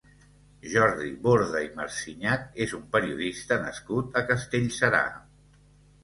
[0.69, 5.03] Jordi Borda i Marsiñach és un periodista nascut a Castellserà.